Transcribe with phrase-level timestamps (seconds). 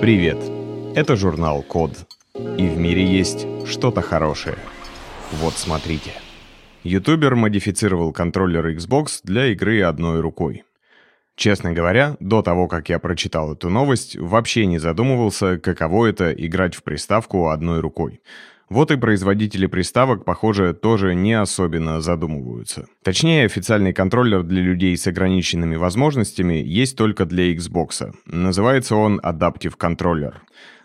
[0.00, 0.38] Привет!
[0.96, 1.90] Это журнал Код.
[2.34, 4.56] И в мире есть что-то хорошее.
[5.32, 6.12] Вот смотрите.
[6.84, 10.64] Ютубер модифицировал контроллер Xbox для игры одной рукой.
[11.36, 16.74] Честно говоря, до того, как я прочитал эту новость, вообще не задумывался, каково это играть
[16.74, 18.22] в приставку одной рукой.
[18.70, 22.86] Вот и производители приставок, похоже, тоже не особенно задумываются.
[23.02, 28.14] Точнее, официальный контроллер для людей с ограниченными возможностями есть только для Xbox.
[28.26, 30.34] Называется он Adaptive Controller.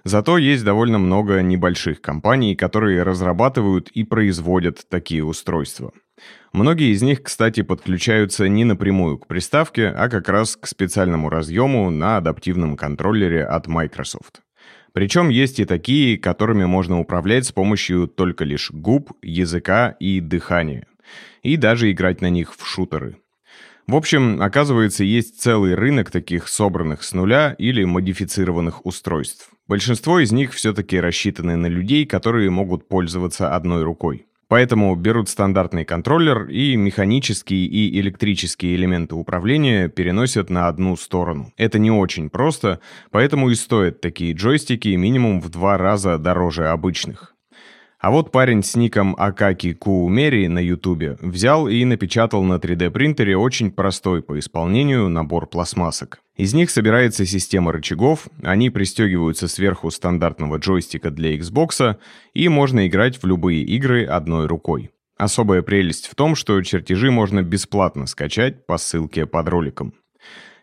[0.04, 5.92] Зато есть довольно много небольших компаний, которые разрабатывают и производят такие устройства.
[6.54, 11.92] Многие из них, кстати, подключаются не напрямую к приставке, а как раз к специальному разъему
[11.92, 14.42] на адаптивном контроллере от Microsoft.
[14.96, 20.88] Причем есть и такие, которыми можно управлять с помощью только лишь губ, языка и дыхания.
[21.44, 23.18] И даже играть на них в шутеры.
[23.88, 29.50] В общем, оказывается, есть целый рынок таких собранных с нуля или модифицированных устройств.
[29.68, 34.28] Большинство из них все-таки рассчитаны на людей, которые могут пользоваться одной рукой.
[34.48, 41.52] Поэтому берут стандартный контроллер и механические и электрические элементы управления переносят на одну сторону.
[41.58, 42.80] Это не очень просто,
[43.12, 47.35] поэтому и стоят такие джойстики минимум в два раза дороже обычных.
[48.06, 53.36] А вот парень с ником Акаки Куумери на ютубе взял и напечатал на 3D принтере
[53.36, 56.20] очень простой по исполнению набор пластмассок.
[56.38, 61.98] Из них собирается система рычагов, они пристегиваются сверху стандартного джойстика для Xbox,
[62.36, 64.92] и можно играть в любые игры одной рукой.
[65.18, 69.96] Особая прелесть в том, что чертежи можно бесплатно скачать по ссылке под роликом.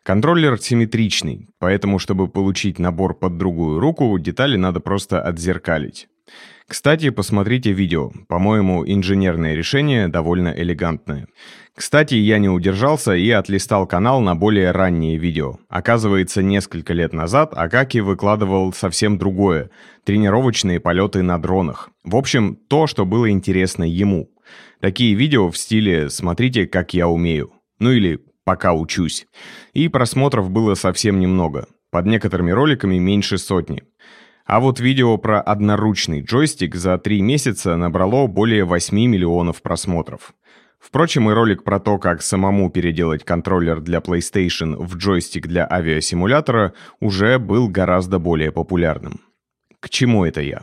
[0.05, 6.07] Контроллер симметричный, поэтому, чтобы получить набор под другую руку, детали надо просто отзеркалить.
[6.73, 8.13] Кстати, посмотрите видео.
[8.29, 11.27] По-моему, инженерное решение довольно элегантное.
[11.75, 15.59] Кстати, я не удержался и отлистал канал на более ранние видео.
[15.69, 19.69] Оказывается, несколько лет назад Акаки выкладывал совсем другое–
[20.05, 21.91] тренировочные полеты на дронах.
[22.05, 24.31] В общем, то, что было интересно ему.
[24.81, 27.53] Такие видео в стиле «смотрите, как я умею».
[27.81, 29.27] Ну или «пока учусь».
[29.75, 31.67] И просмотров было совсем немного.
[31.91, 33.83] Под некоторыми роликами меньше сотни.
[34.47, 40.35] А вот видео про одноручный джойстик за три месяца набрало более 8 миллионов просмотров.
[40.79, 46.73] Впрочем, и ролик про то, как самому переделать контроллер для PlayStation в джойстик для авиасимулятора,
[46.99, 49.21] уже был гораздо более популярным.
[49.79, 50.63] К чему это я?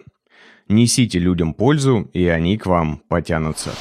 [0.68, 3.72] Несите людям пользу, и они к вам потянутся.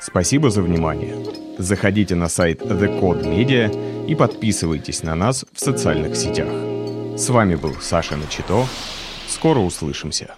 [0.00, 1.16] Спасибо за внимание.
[1.58, 6.67] Заходите на сайт The Code Media и подписывайтесь на нас в социальных сетях.
[7.18, 8.64] С вами был Саша Начито.
[9.26, 10.36] Скоро услышимся.